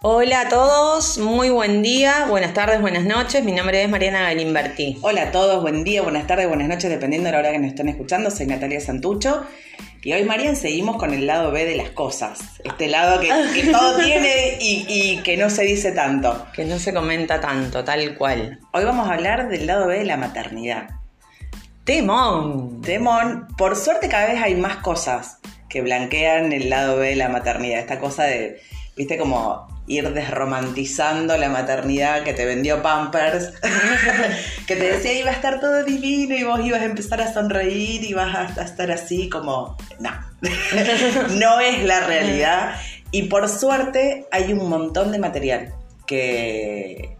[0.00, 3.42] Hola a todos, muy buen día, buenas tardes, buenas noches.
[3.42, 4.96] Mi nombre es Mariana Galimberti.
[5.02, 7.70] Hola a todos, buen día, buenas tardes, buenas noches, dependiendo de la hora que nos
[7.70, 8.30] estén escuchando.
[8.30, 9.44] Soy Natalia Santucho.
[10.04, 12.38] Y hoy, Marian, seguimos con el lado B de las cosas.
[12.62, 16.46] Este lado que, que todo tiene y, y que no se dice tanto.
[16.52, 18.60] Que no se comenta tanto, tal cual.
[18.72, 20.90] Hoy vamos a hablar del lado B de la maternidad.
[21.82, 22.82] Temón.
[22.82, 27.28] Temón, por suerte cada vez hay más cosas que blanquean el lado B de la
[27.28, 27.80] maternidad.
[27.80, 28.60] Esta cosa de,
[28.98, 33.54] viste, como ir desromantizando la maternidad que te vendió Pampers,
[34.66, 38.04] que te decía iba a estar todo divino y vos ibas a empezar a sonreír
[38.04, 39.76] y vas a estar así como...
[40.00, 40.10] No,
[41.30, 42.74] no es la realidad.
[43.12, 45.74] Y por suerte hay un montón de material
[46.06, 47.16] que,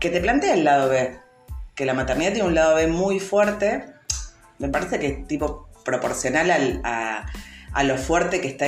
[0.00, 1.18] que te plantea el lado B.
[1.74, 3.84] Que la maternidad tiene un lado B muy fuerte.
[4.58, 7.26] Me parece que es tipo proporcional al, a,
[7.72, 8.66] a, lo fuerte que está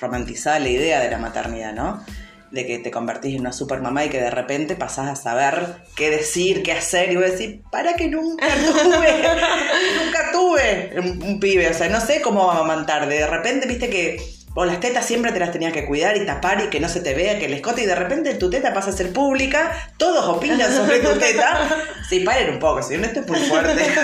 [0.00, 2.04] romantizada la idea de la maternidad, ¿no?
[2.50, 5.76] de que te convertís en una super mamá y que de repente pasás a saber
[5.94, 8.46] qué decir, qué hacer, y voy a decir, para que nunca
[8.82, 9.22] tuve,
[10.04, 14.66] nunca tuve un, pibe, o sea, no sé cómo amamantar, de repente viste que vos
[14.66, 17.14] las tetas siempre te las tenías que cuidar y tapar y que no se te
[17.14, 20.74] vea, que el escote, y de repente tu teta pasa a ser pública, todos opinan
[20.74, 21.68] sobre tu teta,
[22.08, 23.80] sí, paren un poco, si no esto es muy fuerte.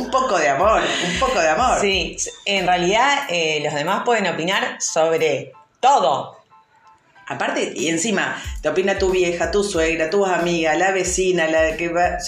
[0.00, 1.80] un poco de amor, un poco de amor.
[1.80, 6.40] Sí, en realidad eh, los demás pueden opinar sobre todo,
[7.30, 11.88] Aparte, y encima, te opina tu vieja, tu suegra, tus amigas, la vecina, la que
[11.88, 12.18] va.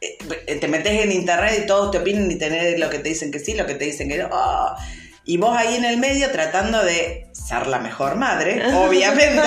[0.00, 3.30] Eh, te metes en internet y todos te opinan y tenés lo que te dicen
[3.30, 4.28] que sí, lo que te dicen que no.
[4.32, 4.74] Oh,
[5.24, 9.40] y vos ahí en el medio tratando de ser la mejor madre, obviamente.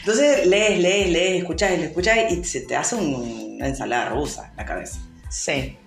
[0.00, 4.56] Entonces lees, lees, lees, escuchás y escuchás y se te hace una ensalada rusa en
[4.58, 4.98] la cabeza.
[5.30, 5.78] Sí,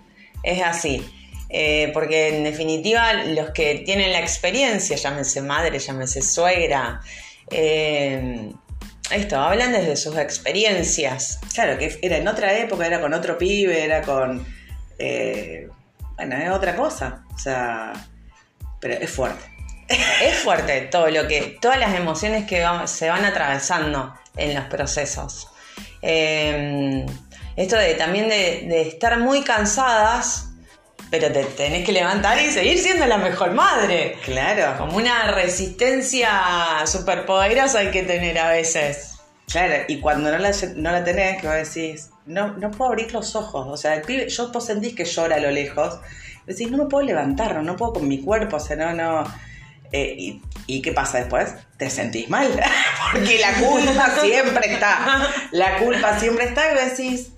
[0.43, 1.03] es así.
[1.49, 7.01] Eh, porque en definitiva los que tienen la experiencia, llámese madre, llámese suegra,
[7.51, 8.51] eh,
[9.11, 11.39] esto, hablan desde sus experiencias.
[11.53, 14.45] Claro, que era en otra época, era con otro pibe, era con...
[14.97, 15.67] Eh,
[16.15, 17.23] bueno, es otra cosa.
[17.33, 17.93] O sea,
[18.79, 19.43] pero es fuerte.
[19.87, 25.49] Es fuerte todo lo que, todas las emociones que se van atravesando en los procesos.
[26.01, 27.05] Eh,
[27.55, 30.49] esto de también de, de estar muy cansadas
[31.13, 34.17] pero te tenés que levantar y seguir siendo la mejor madre.
[34.25, 34.79] Claro.
[34.79, 36.31] Como una resistencia
[36.87, 39.19] súper poderosa hay que tener a veces.
[39.47, 43.13] Claro, y cuando no la, no la tenés, que vos decís, no, no puedo abrir
[43.13, 43.67] los ojos.
[43.69, 45.99] O sea, el pibe, yo vos sentís que llora a lo lejos.
[46.47, 49.23] Decís, no me puedo levantar, no, puedo con mi cuerpo, o sea, no, no.
[49.91, 51.53] Eh, y, y, qué pasa después?
[51.77, 52.49] Te sentís mal,
[53.11, 55.29] porque la culpa siempre está.
[55.51, 57.33] La culpa siempre está y decís,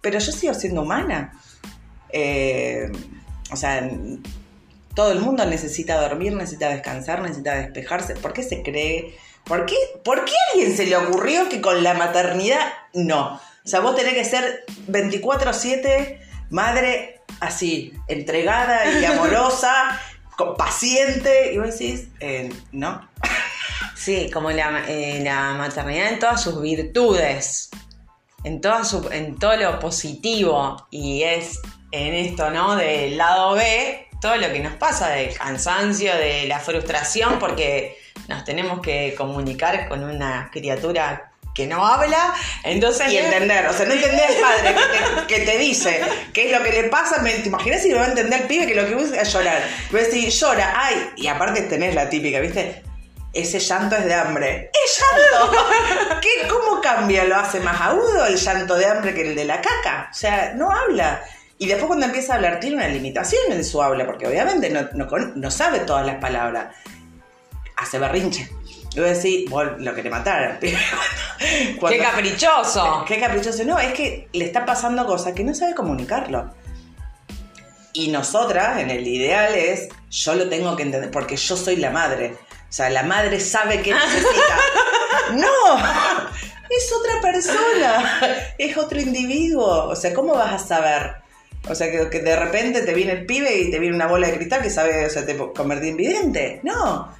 [0.00, 1.32] pero yo sigo siendo humana.
[2.10, 2.90] Eh,
[3.50, 3.88] o sea,
[4.94, 8.14] todo el mundo necesita dormir, necesita descansar, necesita despejarse.
[8.14, 9.16] ¿Por qué se cree?
[9.44, 13.34] ¿Por qué, ¿Por qué a alguien se le ocurrió que con la maternidad no?
[13.34, 16.20] O sea, vos tenés que ser 24/7
[16.50, 20.00] madre así, entregada y amorosa,
[20.56, 23.08] paciente, y vos decís, eh, no.
[23.94, 27.70] Sí, como la, eh, la maternidad en todas sus virtudes,
[28.44, 31.60] en, toda su, en todo lo positivo, y es
[31.90, 32.76] en esto, ¿no?
[32.76, 37.98] Del lado B, todo lo que nos pasa, del cansancio, de la frustración, porque
[38.28, 43.12] nos tenemos que comunicar con una criatura que no habla, entonces...
[43.12, 44.74] Y entender, o sea, no entender al padre
[45.26, 46.00] que te, dice
[46.32, 48.66] qué es lo que le pasa, ¿te imaginas si no va a entender el pibe
[48.66, 49.62] que lo que busca es llorar?
[49.90, 52.84] Voy a decir, llora, ay, y aparte tenés la típica, ¿viste?
[53.32, 54.70] Ese llanto es de hambre.
[56.20, 57.24] ¿Qué, ¿Cómo cambia?
[57.24, 60.08] ¿Lo hace más agudo el llanto de hambre que el de la caca?
[60.10, 61.22] O sea, no habla.
[61.58, 64.88] Y después cuando empieza a hablar tiene una limitación en su habla, porque obviamente no,
[65.34, 66.74] no, sabe todas las palabras.
[67.76, 68.48] Hace berrinche.
[68.94, 70.58] Yo voy a decir, vos lo querés matar.
[71.38, 73.04] ¡Qué caprichoso!
[73.08, 73.64] ¡Qué caprichoso!
[73.64, 76.54] No, es que le está pasando cosas que no sabe comunicarlo.
[77.92, 81.90] Y nosotras, en el ideal es, yo lo tengo que entender, porque yo soy la
[81.90, 82.36] madre.
[82.68, 84.58] O sea, la madre sabe que necesita.
[85.32, 85.76] ¡No!
[86.70, 89.88] Es otra persona, es otro individuo.
[89.88, 91.16] O sea, ¿cómo vas a saber?
[91.68, 94.36] O sea, que, de repente te viene el pibe y te viene una bola de
[94.36, 96.60] cristal que sabe, o sea, te convertí en vidente.
[96.62, 97.14] No.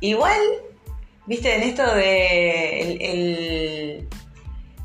[0.00, 0.40] Igual,
[1.26, 2.80] viste, en esto de.
[2.80, 4.08] El,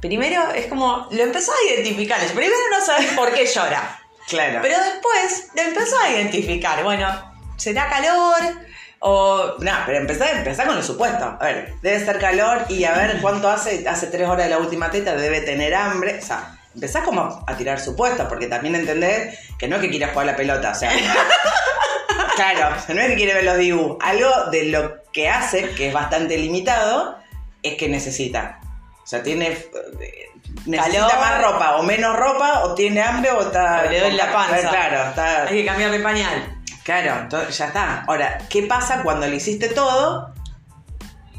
[0.02, 1.08] Primero es como.
[1.12, 2.20] Lo empezás a identificar.
[2.28, 4.00] Primero no sabes por qué llora.
[4.28, 4.60] Claro.
[4.62, 6.84] Pero después lo empezás a identificar.
[6.84, 7.08] Bueno,
[7.56, 8.67] será calor.
[9.00, 9.56] O.
[9.60, 11.38] No, pero empezá, empezá con lo supuesto.
[11.40, 13.88] A ver, debe ser calor y a ver cuánto hace.
[13.88, 16.20] Hace tres horas de la última teta, debe tener hambre.
[16.22, 20.12] O sea, empezás como a tirar supuestos, porque también entendés que no es que quieras
[20.12, 20.92] jugar la pelota, o sea.
[22.36, 23.98] claro, no es que quiere ver los dibujos.
[24.02, 27.18] Algo de lo que hace, que es bastante limitado,
[27.64, 28.60] es que necesita.
[29.04, 29.48] O sea, tiene.
[29.50, 30.24] eh,
[30.66, 31.20] Necesita Calor.
[31.20, 33.84] más ropa, o menos ropa, o tiene hambre, o está.
[33.86, 34.70] O le duele la panza.
[34.70, 35.44] Claro, está.
[35.44, 36.57] Hay que cambiarle pañal.
[36.88, 38.06] Claro, entonces ya está.
[38.06, 40.34] Ahora, ¿qué pasa cuando le hiciste todo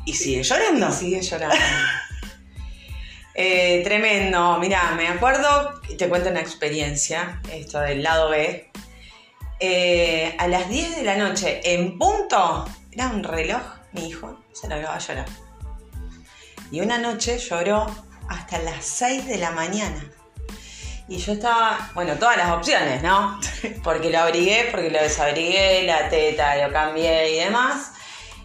[0.04, 0.90] y sigue llorando?
[0.90, 1.56] Y sigue llorando.
[3.40, 4.58] Eh, tremendo.
[4.58, 8.68] Mira, me acuerdo, te cuento una experiencia, esto del lado B.
[9.60, 13.62] Eh, a las 10 de la noche, en punto, era un reloj,
[13.92, 15.26] mi hijo se largaba a llorar.
[16.72, 17.86] Y una noche lloró
[18.28, 20.10] hasta las 6 de la mañana.
[21.08, 23.40] Y yo estaba, bueno, todas las opciones, ¿no?
[23.82, 27.92] Porque lo abrigué, porque lo desabrigué, la teta, lo cambié y demás.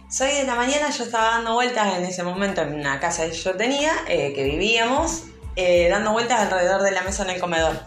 [0.08, 3.32] 6 de la mañana yo estaba dando vueltas en ese momento en una casa que
[3.32, 5.24] yo tenía, eh, que vivíamos,
[5.56, 7.80] eh, dando vueltas alrededor de la mesa en el comedor.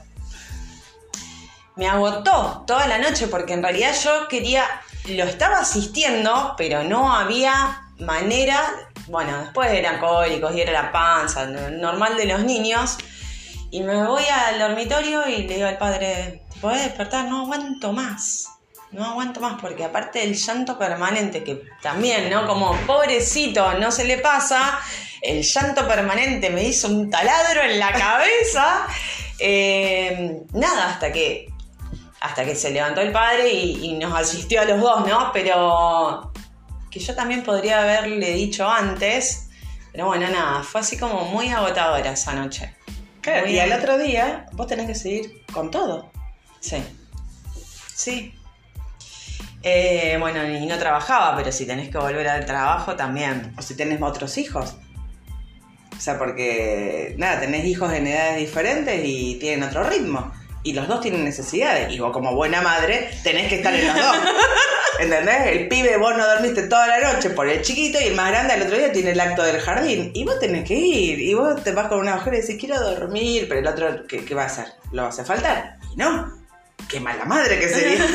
[1.76, 4.66] Me agotó toda la noche porque en realidad yo quería,
[5.06, 8.62] lo estaba asistiendo, pero no había manera,
[9.08, 12.98] bueno, después eran cólicos y era la panza, normal de los niños.
[13.70, 17.26] Y me voy al dormitorio y le digo al padre, ¿te podés despertar?
[17.26, 18.48] No aguanto más.
[18.92, 22.48] No aguanto más porque aparte del llanto permanente, que también, ¿no?
[22.48, 24.80] Como pobrecito, no se le pasa,
[25.22, 28.88] el llanto permanente me hizo un taladro en la cabeza.
[29.40, 31.54] Eh, nada, hasta que,
[32.22, 35.30] hasta que se levantó el padre y, y nos asistió a los dos, ¿no?
[35.32, 36.32] Pero
[36.90, 39.50] que yo también podría haberle dicho antes,
[39.92, 42.76] pero bueno, nada, fue así como muy agotadora esa noche.
[43.28, 46.10] Claro, y al otro día vos tenés que seguir con todo.
[46.62, 46.78] Sí.
[47.94, 48.34] Sí.
[49.64, 53.54] Eh, bueno, y no trabajaba, pero si tenés que volver al trabajo también.
[53.58, 54.78] O si tenés otros hijos.
[55.98, 60.32] O sea, porque, nada, tenés hijos en edades diferentes y tienen otro ritmo.
[60.68, 61.94] Y los dos tienen necesidades.
[61.94, 64.18] Y vos, como buena madre, tenés que estar en los dos.
[65.00, 65.48] ¿Entendés?
[65.48, 68.52] El pibe, vos no dormiste toda la noche por el chiquito y el más grande
[68.52, 70.12] al otro día tiene el acto del jardín.
[70.14, 71.22] Y vos tenés que ir.
[71.22, 73.46] Y vos te vas con una mujer y decís, quiero dormir.
[73.48, 74.66] Pero el otro, ¿qué, qué va a hacer?
[74.92, 75.78] ¿Lo va a faltar?
[75.94, 76.34] Y no.
[76.90, 78.06] Qué mala madre que sería.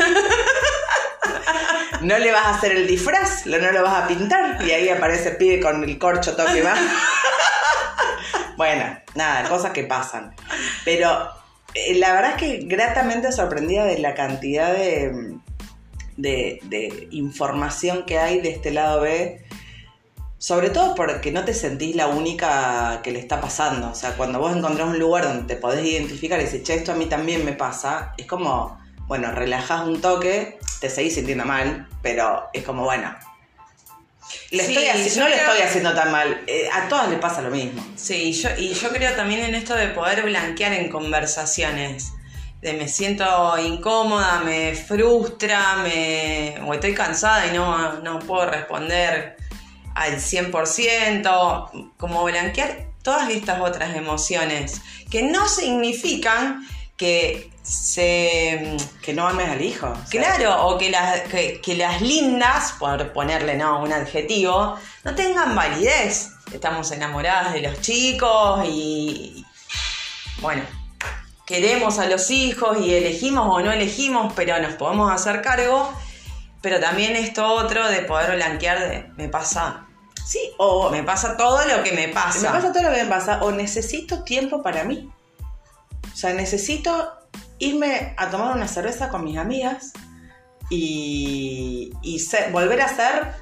[2.02, 4.60] No le vas a hacer el disfraz, no lo vas a pintar.
[4.66, 6.74] Y ahí aparece el pibe con el corcho todo que va.
[8.56, 10.34] Bueno, nada, cosas que pasan.
[10.84, 11.41] Pero
[11.96, 15.36] la verdad es que gratamente sorprendida de la cantidad de,
[16.16, 19.44] de, de información que hay de este lado B.
[20.38, 23.90] Sobre todo porque no te sentís la única que le está pasando.
[23.90, 26.92] O sea, cuando vos encontrás un lugar donde te podés identificar y decís, che, esto
[26.92, 28.76] a mí también me pasa, es como,
[29.06, 33.14] bueno, relajás un toque, te seguís sintiendo mal, pero es como, bueno,
[34.50, 36.42] le Sí, estoy no le creo- estoy haciendo tan mal.
[36.46, 37.84] Eh, a todas les pasa lo mismo.
[37.96, 42.12] Sí, y yo, y yo creo también en esto de poder blanquear en conversaciones.
[42.60, 49.36] De me siento incómoda, me frustra, me, o estoy cansada y no, no puedo responder
[49.94, 51.92] al 100%.
[51.96, 54.80] Como blanquear todas estas otras emociones
[55.10, 56.66] que no significan
[56.96, 59.92] que se Que no ames al hijo.
[60.10, 65.54] Claro, o que las, que, que las lindas, por ponerle no un adjetivo, no tengan
[65.54, 66.30] validez.
[66.52, 69.44] Estamos enamoradas de los chicos y
[70.40, 70.62] bueno,
[71.46, 75.92] queremos a los hijos y elegimos o no elegimos, pero nos podemos hacer cargo.
[76.60, 79.86] Pero también esto otro de poder blanquear de me pasa,
[80.24, 82.40] Sí, o me pasa todo lo que me pasa.
[82.40, 85.10] Me pasa todo lo que me pasa, o necesito tiempo para mí.
[86.12, 87.12] O sea, necesito
[87.58, 89.92] irme a tomar una cerveza con mis amigas
[90.70, 93.32] y, y ser- volver a ser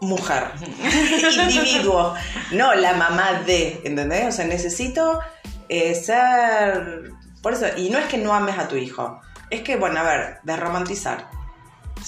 [0.00, 0.52] mujer,
[1.32, 2.14] individuo,
[2.52, 4.26] no la mamá de, ¿entendés?
[4.28, 5.20] O sea, necesito
[5.68, 7.10] eh, ser...
[7.42, 9.20] Por eso, y no es que no ames a tu hijo,
[9.50, 11.28] es que, bueno, a ver, de romantizar.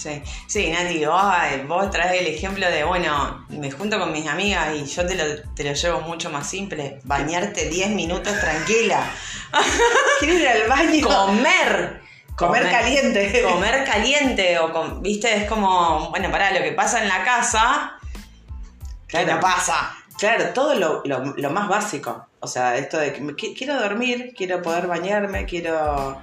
[0.03, 4.27] Sí, sí, Nati, vos, eh, vos traes el ejemplo de, bueno, me junto con mis
[4.27, 7.01] amigas y yo te lo, te lo llevo mucho más simple.
[7.05, 9.03] Bañarte 10 minutos tranquila.
[10.21, 11.07] Quiero ir al baño.
[11.07, 12.01] Comer.
[12.35, 13.43] Comer caliente.
[13.43, 17.99] Comer caliente o, con, viste, es como, bueno, pará, lo que pasa en la casa,
[19.07, 19.35] que Claro.
[19.35, 19.95] no pasa.
[20.19, 22.27] Claro, todo lo, lo- lo más básico.
[22.41, 26.19] O sea, esto de que quiero dormir, quiero poder bañarme, quiero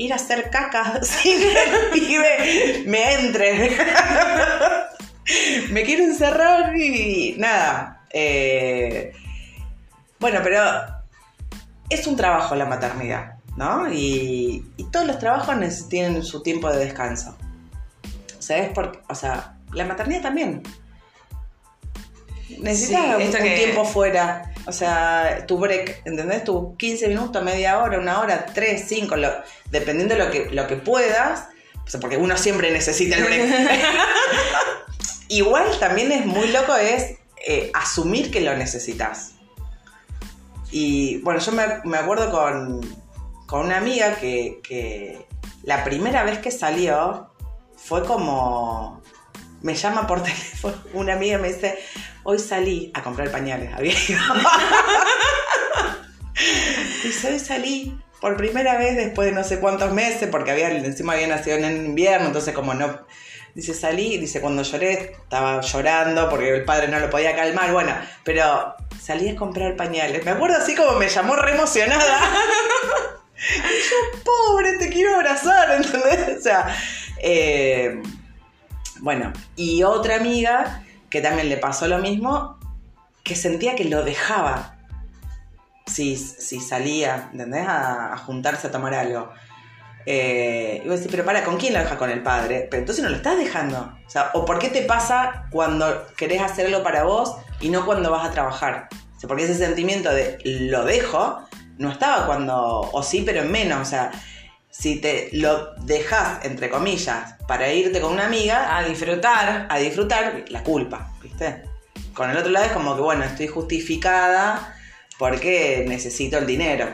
[0.00, 3.76] ir a hacer caca sin que me entre.
[5.70, 8.06] me quiero encerrar y nada.
[8.10, 9.12] Eh,
[10.18, 10.62] bueno, pero
[11.90, 13.92] es un trabajo la maternidad, ¿no?
[13.92, 17.36] Y, todos los trabajos tienen su tiempo de descanso.
[18.38, 18.72] O sea,
[19.08, 20.62] o sea, la maternidad también.
[22.58, 24.52] Necesitas Sí, un, esto un que- tiempo fuera.
[24.66, 26.44] O sea, tu break, ¿entendés?
[26.44, 29.16] Tu 15 minutos, media hora, una hora, 3, 5,
[29.70, 31.48] dependiendo de lo que, lo que puedas.
[31.84, 33.42] O sea, porque uno siempre necesita el break.
[35.28, 37.16] Igual también es muy loco es
[37.46, 39.32] eh, asumir que lo necesitas.
[40.70, 42.80] Y bueno, yo me, me acuerdo con,
[43.46, 45.26] con, una amiga que, que
[45.62, 47.30] la primera vez que salió
[47.76, 49.02] fue como
[49.62, 51.78] me llama por teléfono una amiga me dice,
[52.22, 54.20] hoy salí a comprar pañales, había ido.
[57.02, 61.14] dice, hoy salí por primera vez después de no sé cuántos meses, porque había, encima
[61.14, 63.06] había nacido en invierno, entonces como no...
[63.52, 67.92] Dice, salí, dice, cuando lloré, estaba llorando porque el padre no lo podía calmar, bueno,
[68.22, 70.24] pero salí a comprar pañales.
[70.24, 72.20] Me acuerdo así como me llamó re emocionada.
[73.36, 73.42] y
[73.90, 76.38] yo, pobre, te quiero abrazar, ¿entendés?
[76.38, 76.76] O sea,
[77.18, 78.00] eh,
[79.00, 82.58] bueno, y otra amiga que también le pasó lo mismo,
[83.24, 84.78] que sentía que lo dejaba
[85.86, 87.66] si, si salía, ¿entendés?
[87.68, 89.30] A, juntarse a tomar algo.
[90.06, 91.98] Eh, y vos decís, pero para, ¿con quién lo deja?
[91.98, 92.68] Con el padre.
[92.70, 93.92] Pero entonces no lo estás dejando.
[94.06, 98.10] O sea, ¿o por qué te pasa cuando querés hacerlo para vos y no cuando
[98.10, 98.88] vas a trabajar?
[99.16, 101.40] O sea, porque ese sentimiento de lo dejo
[101.76, 103.92] no estaba cuando, o sí, pero en menos.
[104.70, 108.76] Si te lo dejas, entre comillas, para irte con una amiga.
[108.76, 109.66] A disfrutar.
[109.68, 111.62] A disfrutar, la culpa, ¿viste?
[112.14, 114.76] Con el otro lado es como que, bueno, estoy justificada
[115.18, 116.86] porque necesito el dinero.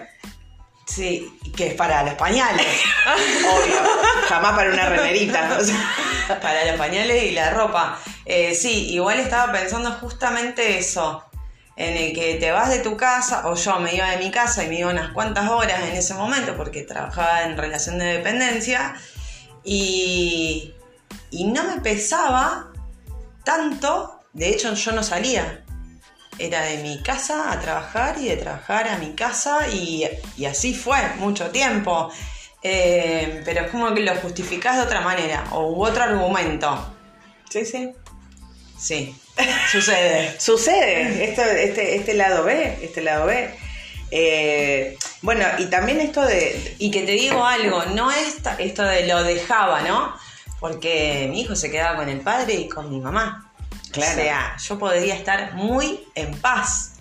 [0.86, 2.66] Sí, que es para los pañales.
[3.06, 3.76] Obvio,
[4.28, 5.58] jamás para una remerita.
[6.42, 7.98] para los pañales y la ropa.
[8.24, 11.24] Eh, sí, igual estaba pensando justamente eso,
[11.76, 14.64] en el que te vas de tu casa, o yo me iba de mi casa
[14.64, 18.94] y me iba unas cuantas horas en ese momento porque trabajaba en relación de dependencia,
[19.62, 20.74] y,
[21.30, 22.72] y no me pesaba
[23.44, 25.64] tanto, de hecho yo no salía,
[26.38, 30.04] era de mi casa a trabajar y de trabajar a mi casa y,
[30.46, 32.10] así fue mucho tiempo.
[32.62, 36.94] Eh, pero es como que lo justificás de otra manera o u otro argumento.
[37.48, 37.92] Sí, sí.
[38.76, 39.16] Sí,
[39.70, 40.34] sucede.
[40.40, 43.50] sucede, este, este, este lado B, este lado B.
[44.10, 46.76] Eh, bueno, y también esto de...
[46.78, 50.14] Y que te digo algo, no es esto de lo dejaba, ¿no?
[50.60, 53.50] Porque mi hijo se quedaba con el padre y con mi mamá.
[53.96, 56.92] O sea, yo podría estar muy en paz.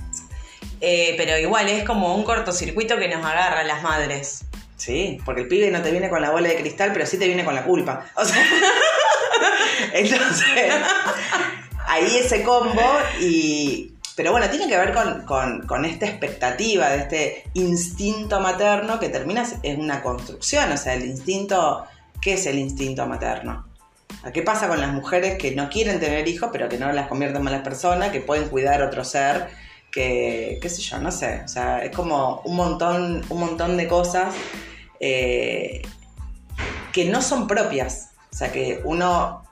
[0.81, 4.45] Eh, pero igual es como un cortocircuito que nos agarra a las madres.
[4.77, 7.27] Sí, porque el pibe no te viene con la bola de cristal, pero sí te
[7.27, 8.05] viene con la culpa.
[8.15, 8.37] O sea,
[9.93, 10.73] entonces,
[11.87, 12.81] ahí ese combo
[13.19, 13.91] y...
[14.15, 19.81] Pero bueno, tiene que ver con, esta expectativa, de este instinto materno que termina en
[19.81, 20.71] una construcción.
[20.71, 21.83] O sea, el instinto,
[22.21, 23.67] ¿qué es el instinto materno?
[24.33, 27.39] ¿Qué pasa con las mujeres que no quieren tener hijos, pero que no las convierten
[27.39, 29.49] en malas personas, que pueden cuidar a otro ser,
[29.91, 31.41] que, qué sé yo, no sé.
[31.43, 34.33] O sea, es como un montón, un montón de cosas
[35.01, 35.81] eh,
[36.93, 38.11] que no son propias.
[38.31, 39.44] O sea, que uno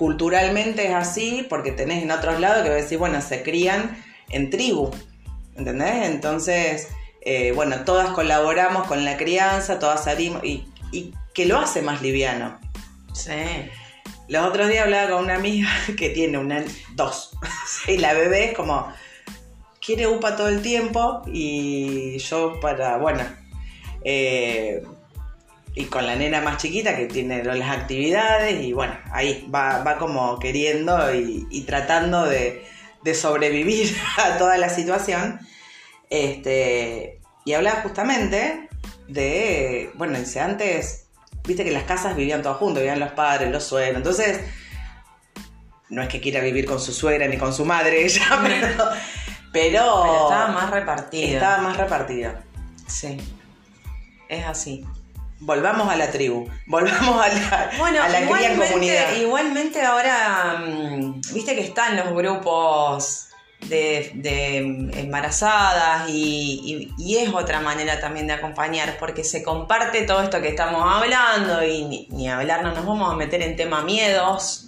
[0.00, 4.90] culturalmente es así porque tenés en otros lados que decir, bueno, se crían en tribu,
[5.56, 6.06] ¿entendés?
[6.06, 6.88] Entonces,
[7.20, 12.00] eh, bueno, todas colaboramos con la crianza, todas salimos y, y que lo hace más
[12.00, 12.58] liviano.
[13.12, 13.68] Sí.
[14.26, 16.64] Los otros días hablaba con una amiga que tiene una,
[16.94, 17.32] dos.
[17.86, 18.90] y la bebé es como,
[19.84, 23.22] quiere UPA todo el tiempo y yo para, bueno,
[24.02, 24.82] eh,
[25.74, 30.38] y con la nena más chiquita que tiene las actividades y bueno, ahí va, como
[30.38, 32.66] queriendo y, tratando de,
[33.02, 35.40] de, sobrevivir a toda la situación.
[36.08, 38.68] Este, y hablaba justamente
[39.08, 41.06] de, bueno, dice antes
[41.46, 43.98] viste que las casas vivían todos juntos, vivían los padres, los suegros.
[43.98, 44.40] Entonces,
[45.88, 48.90] no es que quiera vivir con su suegra ni con su madre ella, pero,
[49.52, 51.34] pero, estaba más repartido.
[51.34, 52.32] Estaba más repartido.
[52.86, 53.16] Sí.
[54.28, 54.84] Es así.
[55.40, 59.16] Volvamos a la tribu, volvamos a la, a la comunidad.
[59.16, 63.30] Igualmente ahora, mm, viste que están los grupos
[63.68, 70.48] de, embarazadas y, es otra manera también de acompañar porque se comparte todo esto que
[70.48, 74.66] estamos hablando y ni, hablar no nos vamos a meter en tema miedos.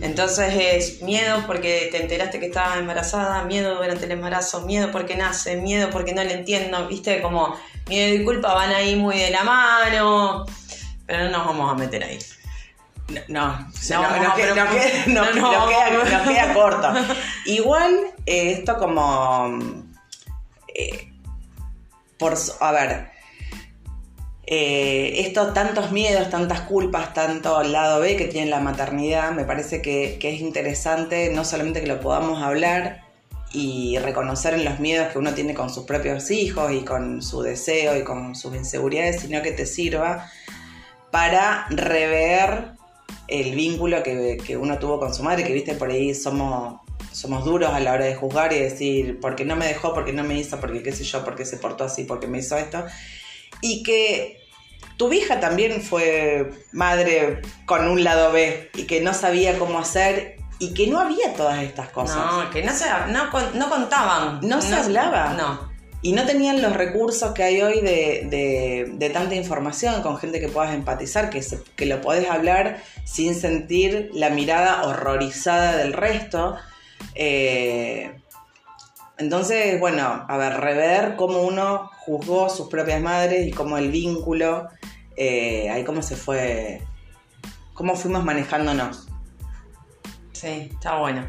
[0.00, 5.16] Entonces es miedo porque te enteraste que estabas embarazada, miedo durante el embarazo, miedo porque
[5.16, 7.56] nace, miedo porque no le entiendo, viste, como
[7.88, 10.46] miedo y culpa van ahí muy de la mano,
[11.06, 12.18] pero no nos vamos a meter ahí.
[13.08, 13.68] No, no,
[14.22, 14.34] nos,
[16.26, 16.92] queda, corto.
[17.46, 17.94] Igual,
[18.26, 19.58] eh, esto como.
[20.74, 21.10] Eh,
[22.18, 23.10] por, a ver.
[24.50, 29.82] Eh, estos tantos miedos, tantas culpas, tanto lado B que tiene la maternidad, me parece
[29.82, 33.07] que, que es interesante no solamente que lo podamos hablar
[33.52, 37.42] y reconocer en los miedos que uno tiene con sus propios hijos y con su
[37.42, 40.30] deseo y con sus inseguridades, sino que te sirva
[41.10, 42.72] para rever
[43.26, 46.80] el vínculo que, que uno tuvo con su madre, que viste por ahí somos,
[47.12, 50.24] somos duros a la hora de juzgar y decir, porque no me dejó, porque no
[50.24, 52.84] me hizo, porque qué sé yo, porque se portó así, porque me hizo esto.
[53.60, 54.38] Y que
[54.96, 60.37] tu hija también fue madre con un lado B y que no sabía cómo hacer
[60.58, 62.16] y que no había todas estas cosas.
[62.16, 64.40] No, que no se no, no contaban.
[64.42, 65.34] No se hablaba.
[65.34, 65.68] No.
[66.00, 70.38] Y no tenían los recursos que hay hoy de, de- de tanta información con gente
[70.38, 75.92] que puedas empatizar, que, se- que lo podés hablar sin sentir la mirada horrorizada del
[75.92, 76.56] resto.
[77.16, 78.14] Eh,
[79.18, 84.68] entonces, bueno, a ver, rever cómo uno juzgó sus propias madres y cómo el vínculo,
[85.16, 86.80] eh, ahí cómo se fue,
[87.74, 89.08] cómo fuimos manejándonos.
[90.40, 91.26] Sí, está bueno.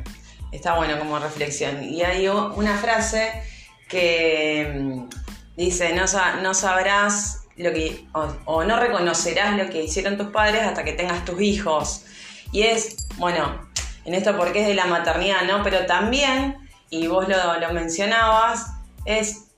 [0.51, 1.83] Está bueno como reflexión.
[1.83, 3.43] Y hay una frase
[3.87, 5.09] que mm,
[5.57, 6.05] dice, no,
[6.41, 10.93] no sabrás lo que, o, o no reconocerás lo que hicieron tus padres hasta que
[10.93, 12.05] tengas tus hijos.
[12.51, 13.67] Y es, bueno,
[14.05, 15.63] en esto porque es de la maternidad, ¿no?
[15.63, 16.57] Pero también,
[16.91, 18.67] y vos lo, lo mencionabas,
[19.05, 19.51] es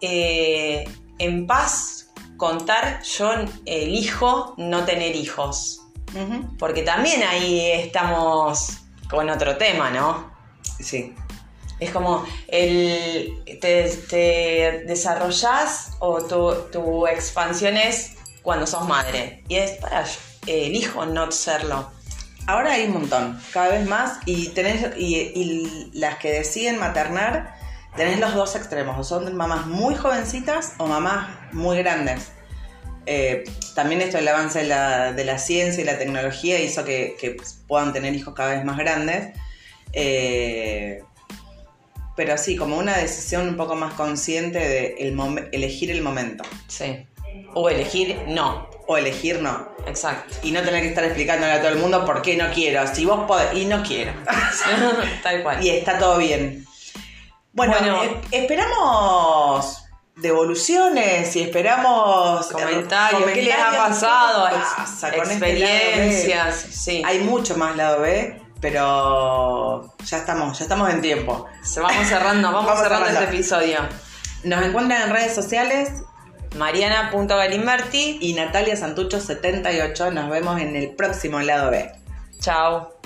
[0.00, 0.84] eh,
[1.18, 3.32] en paz contar, yo
[3.66, 5.80] elijo no tener hijos.
[6.58, 8.81] Porque también ahí estamos
[9.12, 10.32] con otro tema, ¿no?
[10.80, 11.14] Sí,
[11.78, 19.44] Es como el te, te desarrollás o tu, tu expansión es cuando sos madre.
[19.48, 20.04] Y es para
[20.46, 21.90] elijo no serlo.
[22.46, 27.54] Ahora hay un montón, cada vez más, y tenés, y, y las que deciden maternar,
[27.94, 32.32] tenés los dos extremos, o son mamás muy jovencitas o mamás muy grandes.
[33.06, 33.44] Eh,
[33.74, 37.36] también esto del avance de la, de la ciencia y la tecnología hizo que, que
[37.66, 39.36] puedan tener hijos cada vez más grandes.
[39.92, 41.02] Eh,
[42.16, 45.18] pero sí, como una decisión un poco más consciente de el
[45.52, 46.44] elegir el momento.
[46.68, 47.06] Sí.
[47.54, 48.68] O elegir no.
[48.86, 49.72] O elegir no.
[49.86, 50.34] Exacto.
[50.42, 52.86] Y no tener que estar explicándole a todo el mundo por qué no quiero.
[52.94, 53.54] Si vos podés.
[53.54, 54.12] Y no quiero.
[55.22, 55.64] Tal cual.
[55.64, 56.66] y está todo bien.
[57.52, 58.02] Bueno, Bueno.
[58.04, 59.81] eh, esperamos
[60.16, 64.48] devoluciones y esperamos eh, Comentarios, ¿qué les ha pasado?
[64.50, 67.02] pasa este experiencias, sí.
[67.04, 71.46] Hay mucho más lado B, pero ya estamos, ya estamos en tiempo.
[71.62, 73.20] Se vamos cerrando, vamos, Vamos cerrando, cerrando.
[73.24, 73.78] este episodio.
[74.44, 75.90] Nos encuentran en redes sociales
[76.56, 78.18] Mariana.galimberti.
[78.20, 80.10] y Natalia Santucho 78.
[80.10, 81.90] Nos vemos en el próximo lado B.
[82.40, 83.00] Chao.